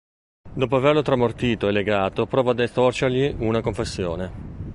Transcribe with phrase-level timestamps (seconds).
[0.53, 4.69] Dopo averlo tramortito e legato, prova ad estorcergli una confessione.